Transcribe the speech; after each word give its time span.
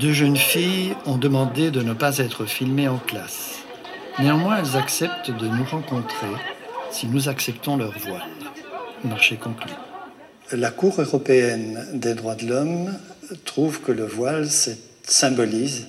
Deux 0.00 0.12
jeunes 0.12 0.36
filles 0.36 0.94
ont 1.06 1.16
demandé 1.16 1.72
de 1.72 1.82
ne 1.82 1.92
pas 1.92 2.18
être 2.18 2.46
filmées 2.46 2.86
en 2.86 2.98
classe. 2.98 3.58
Néanmoins, 4.20 4.58
elles 4.58 4.76
acceptent 4.76 5.32
de 5.32 5.48
nous 5.48 5.64
rencontrer 5.64 6.28
si 6.92 7.08
nous 7.08 7.28
acceptons 7.28 7.76
leur 7.76 7.98
voile. 7.98 8.22
Marché 9.02 9.36
conclu. 9.36 9.72
La 10.52 10.70
Cour 10.70 11.00
européenne 11.00 11.84
des 11.94 12.14
droits 12.14 12.36
de 12.36 12.46
l'homme 12.46 12.96
trouve 13.44 13.80
que 13.80 13.90
le 13.90 14.06
voile 14.06 14.46
symbolise 15.02 15.88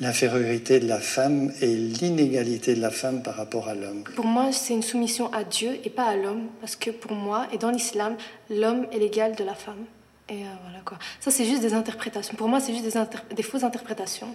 l'infériorité 0.00 0.80
de 0.80 0.88
la 0.88 0.98
femme 0.98 1.52
et 1.60 1.74
l'inégalité 1.74 2.74
de 2.74 2.80
la 2.80 2.90
femme 2.90 3.22
par 3.22 3.36
rapport 3.36 3.68
à 3.68 3.74
l'homme. 3.74 4.04
Pour 4.16 4.24
moi, 4.24 4.50
c'est 4.52 4.72
une 4.72 4.82
soumission 4.82 5.30
à 5.30 5.44
Dieu 5.44 5.78
et 5.84 5.90
pas 5.90 6.06
à 6.06 6.16
l'homme, 6.16 6.46
parce 6.60 6.74
que 6.74 6.90
pour 6.90 7.12
moi, 7.12 7.46
et 7.52 7.58
dans 7.58 7.70
l'islam, 7.70 8.16
l'homme 8.48 8.86
est 8.92 8.98
l'égal 8.98 9.36
de 9.36 9.44
la 9.44 9.54
femme. 9.54 9.84
Et 10.28 10.44
euh, 10.44 10.48
voilà 10.62 10.78
quoi. 10.84 10.98
Ça, 11.20 11.30
c'est 11.30 11.44
juste 11.44 11.62
des 11.62 11.74
interprétations. 11.74 12.34
Pour 12.36 12.48
moi, 12.48 12.60
c'est 12.60 12.72
juste 12.72 12.84
des, 12.84 13.34
des, 13.34 13.42
fausses 13.42 13.64
interprétations. 13.64 14.34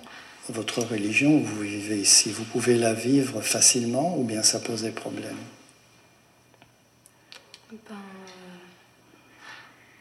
Votre 0.50 0.82
religion, 0.82 1.40
vous 1.40 1.62
vivez 1.62 1.98
ici, 1.98 2.30
vous 2.30 2.44
pouvez 2.44 2.76
la 2.76 2.94
vivre 2.94 3.42
facilement 3.42 4.18
ou 4.18 4.24
bien 4.24 4.44
ça 4.44 4.60
pose 4.60 4.84
des 4.84 4.92
problèmes? 4.92 5.38
Ben, 7.72 7.96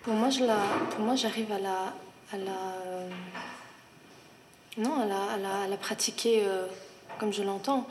Pour 0.03 0.15
moi, 0.15 0.31
je 0.31 0.45
la, 0.45 0.59
pour 0.91 1.05
moi, 1.05 1.15
j'arrive 1.15 1.51
à 1.53 1.59
la, 1.59 1.95
à 2.33 2.37
la, 2.37 2.53
euh, 2.87 3.09
non, 4.79 5.01
à 5.01 5.07
la, 5.07 5.63
à 5.63 5.69
la, 5.69 5.77
pratiquer 5.77 6.43
euh, 6.45 6.67
comme 7.19 7.33
je 7.33 7.43
l'entends. 7.43 7.87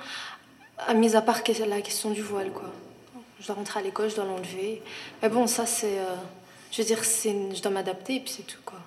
À 0.77 0.93
mis 0.93 1.15
à 1.15 1.21
part 1.21 1.41
la 1.67 1.81
question 1.81 2.11
du 2.11 2.21
voile, 2.21 2.51
quoi. 2.51 2.69
Je 3.39 3.47
dois 3.47 3.55
rentrer 3.55 3.79
à 3.79 3.83
l'école, 3.83 4.09
je 4.09 4.15
dois 4.15 4.25
l'enlever. 4.25 4.81
Mais 5.21 5.29
bon, 5.29 5.47
ça, 5.47 5.65
c'est 5.65 5.97
je 6.75 6.81
veux 6.81 6.87
dire, 6.87 7.03
je 7.03 7.61
dois 7.61 7.71
m'adapter 7.71 8.15
et 8.15 8.19
puis 8.19 8.33
c'est 8.35 8.47
tout 8.47 8.59
quoi. 8.65 8.79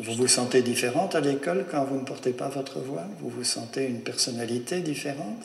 Vous 0.00 0.14
vous 0.14 0.28
sentez 0.28 0.60
différente 0.60 1.14
à 1.14 1.20
l'école 1.20 1.66
quand 1.70 1.84
vous 1.84 1.96
ne 1.96 2.04
portez 2.04 2.32
pas 2.32 2.48
votre 2.48 2.80
voile 2.80 3.08
Vous 3.20 3.30
vous 3.30 3.44
sentez 3.44 3.86
une 3.86 4.00
personnalité 4.00 4.80
différente? 4.80 5.42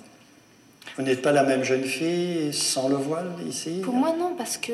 Vous 0.97 1.03
n'êtes 1.03 1.21
pas 1.21 1.31
la 1.31 1.43
même 1.43 1.63
jeune 1.63 1.83
fille 1.83 2.51
sans 2.53 2.89
le 2.89 2.95
voile 2.95 3.31
ici? 3.47 3.81
Pour 3.83 3.93
moi 3.93 4.13
non, 4.17 4.35
parce 4.35 4.57
que 4.57 4.73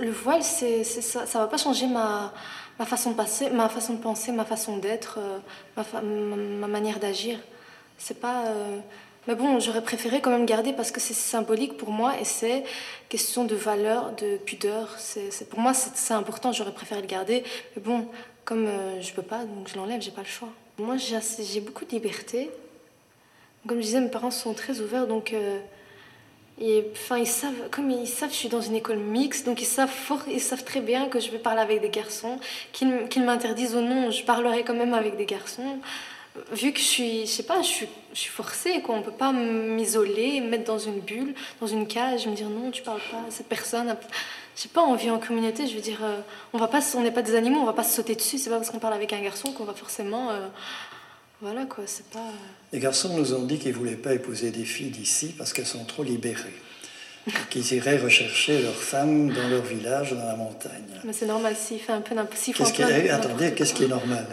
le 0.00 0.10
voile, 0.10 0.42
c'est, 0.42 0.84
ça 0.84 1.22
ne 1.22 1.26
va 1.26 1.46
pas 1.46 1.56
changer 1.56 1.86
ma, 1.86 2.32
ma, 2.78 2.84
façon 2.84 3.12
de 3.12 3.16
passer, 3.16 3.48
ma 3.48 3.68
façon 3.68 3.94
de 3.94 4.00
penser, 4.00 4.32
ma 4.32 4.44
façon 4.44 4.78
d'être, 4.78 5.18
euh, 5.18 5.38
ma, 5.76 6.02
ma, 6.02 6.66
manière 6.66 6.98
d'agir. 6.98 7.38
C'est 7.96 8.20
pas... 8.20 8.46
Euh, 8.46 8.78
mais 9.26 9.34
bon, 9.34 9.60
j'aurais 9.60 9.82
préféré 9.82 10.20
quand 10.20 10.30
même 10.30 10.46
garder 10.46 10.72
parce 10.72 10.90
que 10.90 11.00
c'est 11.00 11.14
symbolique 11.14 11.76
pour 11.76 11.90
moi 11.90 12.18
et 12.18 12.24
c'est 12.24 12.64
question 13.10 13.44
de 13.44 13.54
valeur, 13.54 14.12
de 14.12 14.38
pudeur. 14.38 14.94
C'est, 14.98 15.48
pour 15.50 15.60
moi, 15.60 15.74
c'est, 15.74 16.14
important, 16.14 16.52
j'aurais 16.52 16.72
préféré 16.72 17.02
le 17.02 17.06
garder. 17.06 17.44
Mais 17.76 17.82
bon, 17.82 18.06
comme 18.44 18.66
euh, 18.66 19.00
je 19.02 19.12
peux 19.12 19.22
pas, 19.22 19.44
donc 19.44 19.68
je 19.68 19.76
l'enlève, 19.76 20.00
j'ai 20.00 20.12
pas 20.12 20.22
le 20.22 20.26
choix. 20.26 20.48
Moi, 20.78 20.96
j'ai, 20.96 21.60
beaucoup 21.60 21.84
de 21.84 21.90
liberté. 21.90 22.50
Comme 23.66 23.78
je 23.78 23.82
disais, 23.82 24.00
mes 24.00 24.08
parents 24.08 24.30
sont 24.30 24.54
très 24.54 24.80
ouverts, 24.80 25.06
donc. 25.06 25.32
Euh, 25.32 25.58
et, 26.60 26.90
ils 27.16 27.26
savent, 27.26 27.68
comme 27.70 27.90
ils 27.90 28.08
savent, 28.08 28.30
je 28.30 28.36
suis 28.36 28.48
dans 28.48 28.60
une 28.60 28.74
école 28.74 28.96
mixte, 28.96 29.46
donc 29.46 29.60
ils 29.60 29.66
savent, 29.66 29.90
fort, 29.90 30.22
ils 30.28 30.40
savent 30.40 30.64
très 30.64 30.80
bien 30.80 31.08
que 31.08 31.20
je 31.20 31.30
vais 31.30 31.38
parler 31.38 31.60
avec 31.60 31.80
des 31.80 31.88
garçons, 31.88 32.40
qu'ils, 32.72 33.08
qu'ils 33.08 33.22
m'interdisent 33.24 33.76
ou 33.76 33.80
non, 33.80 34.10
je 34.10 34.24
parlerai 34.24 34.64
quand 34.64 34.74
même 34.74 34.94
avec 34.94 35.16
des 35.16 35.26
garçons 35.26 35.78
vu 36.52 36.72
que 36.72 36.78
je 36.78 36.84
suis, 36.84 37.20
je 37.22 37.30
sais 37.30 37.42
pas, 37.42 37.62
je 37.62 37.68
suis, 37.68 37.88
je 38.12 38.18
suis 38.18 38.30
forcée, 38.30 38.80
quoi. 38.82 38.94
On 38.94 39.02
peut 39.02 39.10
pas 39.10 39.32
m'isoler, 39.32 40.40
me 40.40 40.48
mettre 40.48 40.64
dans 40.64 40.78
une 40.78 41.00
bulle, 41.00 41.34
dans 41.60 41.66
une 41.66 41.86
cage, 41.86 42.26
me 42.26 42.34
dire 42.34 42.48
non, 42.48 42.70
tu 42.70 42.82
parles 42.82 43.00
pas 43.10 43.18
à 43.28 43.30
cette 43.30 43.48
personne. 43.48 43.96
J'ai 44.60 44.68
pas 44.68 44.82
envie 44.82 45.10
en 45.10 45.18
communauté, 45.18 45.66
je 45.66 45.74
veux 45.74 45.80
dire, 45.80 46.00
euh, 46.02 46.20
on 46.52 46.58
va 46.58 46.66
pas, 46.66 46.80
on 46.96 47.02
n'est 47.02 47.12
pas 47.12 47.22
des 47.22 47.36
animaux, 47.36 47.60
on 47.60 47.64
va 47.64 47.72
pas 47.72 47.84
se 47.84 47.94
sauter 47.94 48.14
dessus. 48.14 48.38
C'est 48.38 48.50
pas 48.50 48.56
parce 48.56 48.70
qu'on 48.70 48.80
parle 48.80 48.94
avec 48.94 49.12
un 49.12 49.20
garçon 49.20 49.52
qu'on 49.52 49.64
va 49.64 49.74
forcément, 49.74 50.30
euh, 50.30 50.48
voilà 51.40 51.64
quoi, 51.64 51.84
c'est 51.86 52.06
pas. 52.06 52.18
Euh. 52.18 52.72
Les 52.72 52.80
garçons 52.80 53.16
nous 53.16 53.34
ont 53.34 53.44
dit 53.44 53.58
qu'ils 53.58 53.74
voulaient 53.74 53.92
pas 53.92 54.14
épouser 54.14 54.50
des 54.50 54.64
filles 54.64 54.90
d'ici 54.90 55.34
parce 55.38 55.52
qu'elles 55.52 55.66
sont 55.66 55.84
trop 55.84 56.02
libérées. 56.02 56.54
qu'ils 57.50 57.74
iraient 57.74 57.98
rechercher 57.98 58.62
leurs 58.62 58.74
femmes 58.74 59.30
dans 59.32 59.48
leur 59.48 59.62
village, 59.62 60.12
dans 60.12 60.24
la 60.24 60.36
montagne. 60.36 61.00
Mais 61.04 61.12
c'est 61.12 61.26
normal, 61.26 61.54
s'il 61.56 61.78
fait 61.78 61.92
un 61.92 62.00
peu 62.00 62.14
n'importe 62.14 62.52
quoi. 62.56 62.66
Attendez, 62.66 63.52
qu'est-ce 63.54 63.74
qui 63.74 63.84
est 63.84 63.88
normal? 63.88 64.26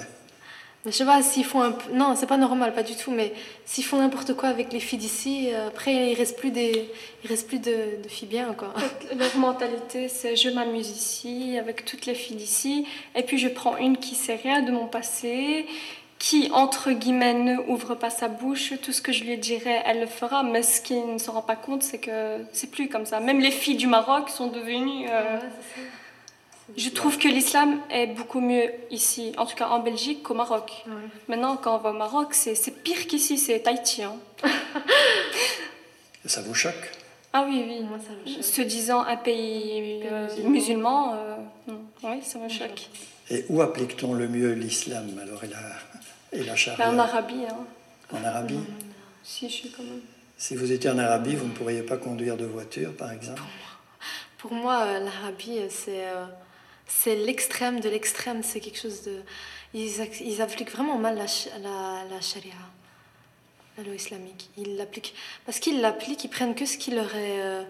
Je 0.86 0.92
sais 0.92 1.06
pas 1.06 1.22
s'ils 1.24 1.46
font 1.46 1.64
un 1.64 1.76
non 1.94 2.16
c'est 2.16 2.28
pas 2.28 2.38
normal 2.38 2.74
pas 2.74 2.84
du 2.84 2.96
tout 2.96 3.12
mais 3.12 3.34
s'ils 3.66 3.84
font 3.84 3.98
n'importe 3.98 4.36
quoi 4.36 4.50
avec 4.50 4.72
les 4.72 4.80
filles 4.80 5.00
d'ici 5.00 5.50
euh, 5.52 5.68
après 5.70 6.12
il 6.12 6.16
reste 6.16 6.38
plus 6.38 6.52
des 6.52 6.90
il 7.24 7.28
reste 7.28 7.48
plus 7.48 7.60
de, 7.60 8.02
de 8.04 8.08
filles 8.08 8.28
bien 8.28 8.54
quoi. 8.54 8.74
Leur 9.18 9.36
mentalité 9.38 10.08
c'est 10.08 10.36
je 10.36 10.50
m'amuse 10.50 10.90
ici 10.90 11.58
avec 11.58 11.86
toutes 11.86 12.06
les 12.06 12.14
filles 12.14 12.38
d'ici 12.38 12.86
et 13.16 13.24
puis 13.24 13.38
je 13.38 13.48
prends 13.48 13.78
une 13.78 13.98
qui 13.98 14.16
sait 14.16 14.36
rien 14.36 14.62
de 14.62 14.72
mon 14.72 14.86
passé 14.86 15.66
qui 16.20 16.50
entre 16.54 16.92
guillemets 16.92 17.34
ne 17.34 17.58
ouvre 17.68 17.94
pas 17.96 18.10
sa 18.10 18.28
bouche. 18.28 18.74
Tout 18.82 18.94
ce 18.94 19.02
que 19.02 19.12
je 19.12 19.24
lui 19.24 19.38
dirai 19.38 19.82
elle 19.86 20.02
le 20.02 20.08
fera 20.08 20.44
mais 20.44 20.62
ce 20.62 20.82
qui 20.82 20.96
ne 20.96 21.18
se 21.18 21.32
rend 21.32 21.42
pas 21.42 21.56
compte 21.56 21.82
c'est 21.82 21.98
que 21.98 22.46
c'est 22.54 22.70
plus 22.70 22.90
comme 22.90 23.06
ça. 23.06 23.20
Même 23.20 23.40
les 23.40 23.52
filles 23.52 23.78
du 23.78 23.88
Maroc 23.88 24.30
sont 24.30 24.48
devenues 24.48 25.08
euh, 25.10 25.40
je 26.76 26.90
trouve 26.90 27.18
que 27.18 27.28
l'islam 27.28 27.80
est 27.92 28.08
beaucoup 28.08 28.42
mieux 28.42 28.72
ici, 28.90 29.34
en 29.38 29.46
tout 29.46 29.56
cas 29.56 29.68
en 29.68 29.80
Belgique, 29.80 30.24
qu'au 30.24 30.34
Maroc. 30.34 30.86
Maintenant, 31.28 31.58
quand 31.58 31.76
on 31.76 31.80
va 31.80 31.92
au 31.92 31.94
Maroc, 31.94 32.34
c'est 32.34 32.56
pire 32.84 33.08
qu'ici, 33.08 33.38
c'est 33.38 33.60
Tahiti. 33.60 34.04
Hein. 34.04 34.16
ça 36.26 36.42
vous 36.42 36.56
choque? 36.56 36.92
Ah 37.34 37.46
oui, 37.48 37.64
oui. 37.68 37.84
Moi, 37.84 38.00
ça 38.00 38.14
me 38.14 38.34
choque. 38.34 38.44
Se 38.44 38.62
disant 38.62 39.02
un 39.02 39.18
pays 39.18 40.02
euh, 40.06 40.28
musulman, 40.44 41.14
euh, 41.14 41.36
oui, 42.04 42.22
ça 42.24 42.40
me 42.40 42.50
choque. 42.50 42.90
Et 43.30 43.46
où 43.50 43.62
applique-t-on 43.62 44.14
le 44.14 44.28
mieux 44.28 44.54
l'islam 44.54 45.10
alors 45.22 45.44
et 45.44 45.48
la, 45.48 46.40
et 46.40 46.44
la 46.44 46.56
charia? 46.56 46.86
Ben, 46.86 46.96
En 46.96 47.00
Arabie. 47.00 47.44
Hein. 47.50 47.58
En 48.14 48.24
Arabie? 48.24 48.60
Si, 49.24 49.50
je 49.50 49.54
suis 49.54 49.70
quand 49.72 49.84
même. 49.84 50.02
Si 50.38 50.56
vous 50.56 50.72
étiez 50.72 50.90
en 50.90 50.98
Arabie, 50.98 51.36
vous 51.36 51.48
ne 51.48 51.52
pourriez 51.52 51.82
pas 51.82 51.98
conduire 51.98 52.38
de 52.38 52.46
voiture, 52.46 52.96
par 52.96 53.12
exemple? 53.12 53.42
Pour 54.38 54.54
moi, 54.54 54.82
euh, 54.84 55.00
l'Arabie, 55.00 55.60
c'est 55.70 56.06
c'est 56.88 57.16
l'extrême 57.16 57.80
de 57.80 57.90
l'extrême. 57.90 58.44
C'est 58.44 58.60
quelque 58.60 58.80
chose 58.80 59.04
de. 59.04 59.22
Ils, 59.74 60.42
appliquent 60.42 60.72
vraiment 60.72 60.98
mal 60.98 61.18
la, 61.18 61.26
la, 61.60 62.04
la 62.10 62.22
charia, 62.22 62.54
la 63.78 63.84
loi 63.84 63.96
islamique. 63.96 64.50
Ils 64.58 64.78
l'appliquent. 64.78 65.14
Parce 65.46 65.60
qu'ils 65.60 65.82
l'appliquent, 65.82 66.24
ils 66.24 66.30
prennent 66.30 66.56
que 66.56 66.66
ce 66.66 66.78
qui 66.78 66.92
leur 66.92 67.14
est 67.16 67.42
euh, 67.42 67.64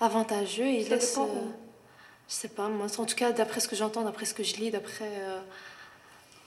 avantageux. 0.00 0.66
Ils 0.66 0.88
laissent. 0.88 1.18
Euh, 1.18 1.26
je 2.28 2.34
sais 2.34 2.48
pas, 2.48 2.68
moi, 2.68 2.86
en 2.98 3.04
tout 3.06 3.16
cas, 3.16 3.32
d'après 3.32 3.60
ce 3.60 3.68
que 3.68 3.76
j'entends, 3.76 4.02
d'après 4.02 4.26
ce 4.26 4.34
que 4.34 4.42
je 4.42 4.56
lis, 4.56 4.70
d'après. 4.70 5.08
Euh, 5.08 5.40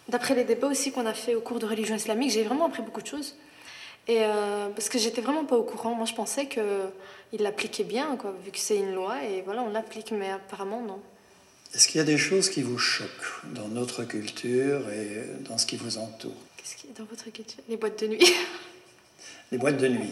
d'après 0.07 0.35
les 0.35 0.43
débats 0.43 0.67
aussi 0.67 0.91
qu'on 0.91 1.05
a 1.05 1.13
fait 1.13 1.35
au 1.35 1.41
cours 1.41 1.59
de 1.59 1.65
religion 1.65 1.95
islamique, 1.95 2.31
j'ai 2.31 2.43
vraiment 2.43 2.65
appris 2.65 2.81
beaucoup 2.81 3.01
de 3.01 3.07
choses. 3.07 3.37
Et 4.07 4.23
parce 4.75 4.89
que 4.89 4.97
j'étais 4.97 5.21
vraiment 5.21 5.45
pas 5.45 5.55
au 5.55 5.63
courant. 5.63 5.93
Moi, 5.93 6.05
je 6.05 6.13
pensais 6.13 6.47
qu'ils 6.47 7.39
l'appliquaient 7.39 7.85
bien, 7.85 8.17
quoi, 8.17 8.33
vu 8.43 8.51
que 8.51 8.57
c'est 8.57 8.77
une 8.77 8.93
loi, 8.93 9.23
et 9.23 9.41
voilà, 9.43 9.61
on 9.61 9.69
l'applique, 9.69 10.11
mais 10.11 10.31
apparemment, 10.31 10.81
non. 10.81 10.99
Est-ce 11.73 11.87
qu'il 11.87 11.99
y 11.99 12.01
a 12.01 12.05
des 12.05 12.17
choses 12.17 12.49
qui 12.49 12.61
vous 12.61 12.77
choquent 12.77 13.07
dans 13.53 13.69
notre 13.69 14.03
culture 14.03 14.89
et 14.89 15.23
dans 15.47 15.57
ce 15.57 15.65
qui 15.65 15.77
vous 15.77 15.97
entoure? 15.97 16.35
Qu'est-ce 16.57 16.75
qui 16.75 16.87
est 16.87 16.97
dans 16.97 17.05
votre 17.05 17.29
culture? 17.31 17.63
Les 17.69 17.77
boîtes 17.77 17.99
de 18.01 18.07
nuit. 18.07 18.33
Les 19.51 19.57
boîtes 19.57 19.77
de 19.77 19.87
nuit. 19.87 20.11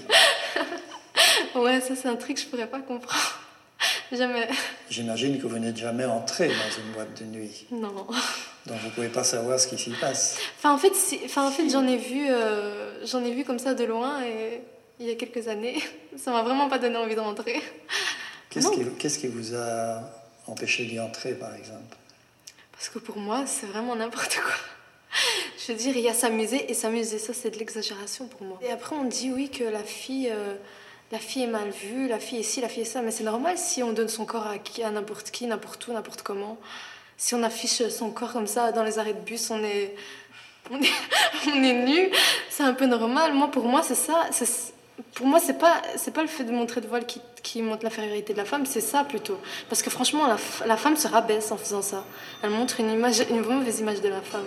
ouais, 1.55 1.81
ça 1.81 1.95
c'est 1.95 2.07
un 2.07 2.15
truc 2.15 2.37
que 2.37 2.43
je 2.43 2.47
pourrais 2.47 2.67
pas 2.67 2.79
comprendre. 2.79 3.39
Jamais. 4.11 4.47
J'imagine 4.89 5.39
que 5.39 5.47
vous 5.47 5.59
n'êtes 5.59 5.77
jamais 5.77 6.05
entré 6.05 6.47
dans 6.47 6.81
une 6.81 6.91
boîte 6.93 7.21
de 7.21 7.25
nuit. 7.25 7.67
Non. 7.71 8.07
Donc 8.65 8.77
vous 8.83 8.89
pouvez 8.89 9.09
pas 9.09 9.23
savoir 9.23 9.59
ce 9.59 9.67
qui 9.67 9.77
s'y 9.77 9.91
passe. 9.91 10.37
Enfin 10.57 10.73
en 10.73 10.77
fait, 10.77 10.93
enfin, 11.25 11.47
en 11.47 11.51
fait 11.51 11.69
j'en 11.69 11.85
ai 11.87 11.97
vu, 11.97 12.25
euh, 12.29 13.05
j'en 13.05 13.23
ai 13.23 13.33
vu 13.33 13.45
comme 13.45 13.59
ça 13.59 13.75
de 13.75 13.83
loin 13.83 14.23
et 14.23 14.61
il 14.99 15.05
y 15.05 15.11
a 15.11 15.15
quelques 15.15 15.47
années, 15.47 15.81
ça 16.17 16.31
m'a 16.31 16.41
vraiment 16.41 16.67
pas 16.67 16.79
donné 16.79 16.97
envie 16.97 17.15
de 17.15 17.19
rentrer. 17.19 17.61
Qu'est-ce 18.49 18.71
qui, 18.71 18.83
qu'est-ce 18.97 19.19
qui 19.19 19.27
vous 19.27 19.55
a 19.55 20.01
empêcher 20.49 20.85
d'y 20.85 20.99
entrer, 20.99 21.33
par 21.33 21.55
exemple 21.55 21.95
Parce 22.71 22.89
que 22.89 22.99
pour 22.99 23.17
moi, 23.17 23.45
c'est 23.45 23.67
vraiment 23.67 23.95
n'importe 23.95 24.35
quoi. 24.35 24.53
Je 25.57 25.71
veux 25.71 25.77
dire, 25.77 25.95
il 25.95 26.03
y 26.03 26.09
a 26.09 26.13
s'amuser 26.13 26.69
et 26.69 26.73
s'amuser, 26.73 27.19
ça 27.19 27.33
c'est 27.33 27.51
de 27.51 27.57
l'exagération 27.57 28.27
pour 28.27 28.43
moi. 28.43 28.59
Et 28.61 28.71
après, 28.71 28.95
on 28.95 29.05
dit 29.05 29.31
oui 29.31 29.49
que 29.49 29.63
la 29.63 29.83
fille, 29.83 30.29
euh, 30.31 30.55
la 31.11 31.19
fille 31.19 31.43
est 31.43 31.47
mal 31.47 31.69
vue, 31.69 32.07
la 32.07 32.19
fille 32.19 32.39
est 32.39 32.43
ci, 32.43 32.61
la 32.61 32.69
fille 32.69 32.83
est 32.83 32.85
ça, 32.85 33.01
mais 33.01 33.11
c'est 33.11 33.23
normal 33.23 33.57
si 33.57 33.83
on 33.83 33.93
donne 33.93 34.09
son 34.09 34.25
corps 34.25 34.47
à, 34.47 34.57
qui, 34.57 34.83
à 34.83 34.91
n'importe 34.91 35.31
qui, 35.31 35.45
n'importe 35.47 35.87
où, 35.87 35.93
n'importe 35.93 36.21
comment. 36.21 36.57
Si 37.17 37.35
on 37.35 37.43
affiche 37.43 37.87
son 37.89 38.11
corps 38.11 38.31
comme 38.33 38.47
ça 38.47 38.71
dans 38.71 38.83
les 38.83 38.97
arrêts 38.99 39.13
de 39.13 39.19
bus, 39.19 39.49
on 39.51 39.63
est, 39.63 39.95
on 40.71 40.81
est, 40.81 40.91
on 41.47 41.63
est 41.63 41.85
nu, 41.85 42.11
c'est 42.49 42.63
un 42.63 42.73
peu 42.73 42.85
normal. 42.85 43.33
Moi, 43.33 43.49
pour 43.51 43.65
moi, 43.65 43.83
c'est 43.83 43.95
ça. 43.95 44.29
Pour 45.15 45.27
moi, 45.27 45.39
c'est 45.39 45.57
pas 45.57 45.81
c'est 45.95 46.13
pas 46.13 46.21
le 46.21 46.27
fait 46.27 46.43
de 46.43 46.51
montrer 46.51 46.81
de 46.81 46.87
voile 46.87 47.05
qui, 47.05 47.21
qui 47.41 47.61
montre 47.61 47.83
l'infériorité 47.83 48.33
de 48.33 48.37
la 48.37 48.45
femme, 48.45 48.65
c'est 48.65 48.81
ça 48.81 49.03
plutôt. 49.03 49.37
Parce 49.69 49.81
que 49.81 49.89
franchement, 49.89 50.23
la, 50.65 50.77
femme 50.77 50.95
se 50.95 51.07
rabaisse 51.07 51.51
en 51.51 51.57
faisant 51.57 51.81
ça. 51.81 52.03
Elle 52.43 52.49
montre 52.49 52.79
une 52.79 52.97
mauvaise 52.97 53.79
image 53.79 54.01
de 54.01 54.09
la 54.09 54.21
femme. 54.21 54.45